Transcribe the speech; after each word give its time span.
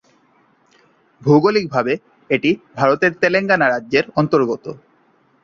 ভৌগোলিকভাবে 1.21 1.93
এটি 2.29 2.49
ভারতের 2.77 3.11
তেলেঙ্গানা 3.21 3.67
রাজ্যের 3.67 4.05
অন্তর্গত। 4.19 4.65